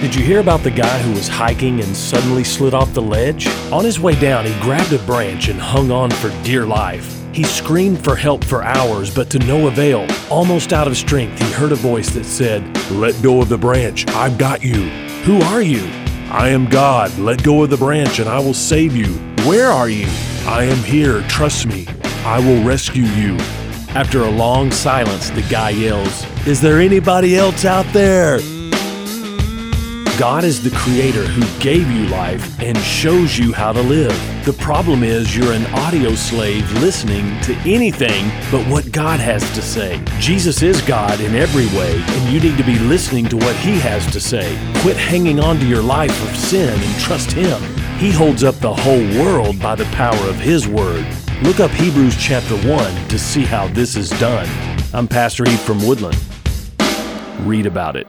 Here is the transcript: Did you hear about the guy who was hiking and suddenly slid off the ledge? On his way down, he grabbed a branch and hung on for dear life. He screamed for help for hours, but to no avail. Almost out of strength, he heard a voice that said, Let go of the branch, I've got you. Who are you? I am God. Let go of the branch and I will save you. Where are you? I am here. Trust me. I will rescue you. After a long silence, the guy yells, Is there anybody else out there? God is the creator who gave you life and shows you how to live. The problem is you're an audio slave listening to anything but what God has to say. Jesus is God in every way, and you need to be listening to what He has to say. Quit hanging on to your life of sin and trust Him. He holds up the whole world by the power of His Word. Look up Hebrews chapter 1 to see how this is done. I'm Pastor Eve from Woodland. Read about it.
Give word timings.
Did 0.00 0.14
you 0.14 0.24
hear 0.24 0.38
about 0.38 0.62
the 0.62 0.70
guy 0.70 0.96
who 1.00 1.12
was 1.12 1.26
hiking 1.26 1.80
and 1.80 1.96
suddenly 1.96 2.44
slid 2.44 2.72
off 2.72 2.94
the 2.94 3.02
ledge? 3.02 3.48
On 3.72 3.84
his 3.84 3.98
way 3.98 4.14
down, 4.20 4.46
he 4.46 4.60
grabbed 4.60 4.92
a 4.92 4.98
branch 5.00 5.48
and 5.48 5.60
hung 5.60 5.90
on 5.90 6.08
for 6.08 6.30
dear 6.44 6.64
life. 6.66 7.20
He 7.32 7.42
screamed 7.42 8.04
for 8.04 8.14
help 8.14 8.44
for 8.44 8.62
hours, 8.62 9.12
but 9.12 9.28
to 9.30 9.40
no 9.40 9.66
avail. 9.66 10.06
Almost 10.30 10.72
out 10.72 10.86
of 10.86 10.96
strength, 10.96 11.42
he 11.42 11.50
heard 11.50 11.72
a 11.72 11.76
voice 11.76 12.10
that 12.10 12.26
said, 12.26 12.62
Let 12.92 13.20
go 13.22 13.42
of 13.42 13.48
the 13.48 13.58
branch, 13.58 14.06
I've 14.10 14.38
got 14.38 14.62
you. 14.62 14.88
Who 15.24 15.40
are 15.40 15.62
you? 15.62 15.84
I 16.30 16.50
am 16.50 16.66
God. 16.66 17.18
Let 17.18 17.42
go 17.42 17.64
of 17.64 17.70
the 17.70 17.76
branch 17.76 18.20
and 18.20 18.28
I 18.28 18.38
will 18.38 18.54
save 18.54 18.94
you. 18.94 19.14
Where 19.48 19.66
are 19.66 19.88
you? 19.88 20.06
I 20.46 20.62
am 20.62 20.78
here. 20.84 21.22
Trust 21.22 21.66
me. 21.66 21.88
I 22.24 22.38
will 22.38 22.62
rescue 22.62 23.02
you. 23.02 23.36
After 23.96 24.22
a 24.22 24.30
long 24.30 24.70
silence, 24.70 25.30
the 25.30 25.42
guy 25.50 25.70
yells, 25.70 26.24
Is 26.46 26.60
there 26.60 26.78
anybody 26.78 27.36
else 27.36 27.64
out 27.64 27.86
there? 27.92 28.38
God 30.18 30.42
is 30.42 30.60
the 30.60 30.76
creator 30.76 31.24
who 31.24 31.62
gave 31.62 31.88
you 31.92 32.08
life 32.08 32.60
and 32.60 32.76
shows 32.78 33.38
you 33.38 33.52
how 33.52 33.70
to 33.70 33.80
live. 33.80 34.10
The 34.44 34.52
problem 34.54 35.04
is 35.04 35.36
you're 35.36 35.52
an 35.52 35.64
audio 35.66 36.16
slave 36.16 36.68
listening 36.82 37.40
to 37.42 37.54
anything 37.58 38.28
but 38.50 38.66
what 38.66 38.90
God 38.90 39.20
has 39.20 39.48
to 39.54 39.62
say. 39.62 40.02
Jesus 40.18 40.60
is 40.60 40.82
God 40.82 41.20
in 41.20 41.36
every 41.36 41.66
way, 41.66 42.02
and 42.04 42.32
you 42.32 42.40
need 42.40 42.58
to 42.58 42.64
be 42.64 42.80
listening 42.80 43.26
to 43.26 43.36
what 43.36 43.54
He 43.58 43.78
has 43.78 44.10
to 44.10 44.18
say. 44.18 44.58
Quit 44.80 44.96
hanging 44.96 45.38
on 45.38 45.60
to 45.60 45.66
your 45.66 45.82
life 45.82 46.20
of 46.28 46.36
sin 46.36 46.68
and 46.68 47.00
trust 47.00 47.30
Him. 47.30 47.62
He 47.98 48.10
holds 48.10 48.42
up 48.42 48.56
the 48.56 48.74
whole 48.74 49.22
world 49.22 49.62
by 49.62 49.76
the 49.76 49.84
power 49.94 50.28
of 50.28 50.34
His 50.34 50.66
Word. 50.66 51.06
Look 51.42 51.60
up 51.60 51.70
Hebrews 51.70 52.16
chapter 52.18 52.56
1 52.68 53.08
to 53.08 53.20
see 53.20 53.44
how 53.44 53.68
this 53.68 53.94
is 53.94 54.10
done. 54.18 54.48
I'm 54.92 55.06
Pastor 55.06 55.44
Eve 55.46 55.60
from 55.60 55.86
Woodland. 55.86 56.18
Read 57.46 57.66
about 57.66 57.94
it. 57.94 58.08